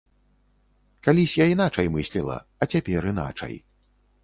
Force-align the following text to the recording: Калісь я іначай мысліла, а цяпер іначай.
Калісь 1.07 1.35
я 1.43 1.47
іначай 1.55 1.91
мысліла, 1.97 2.39
а 2.61 2.71
цяпер 2.75 3.09
іначай. 3.15 3.55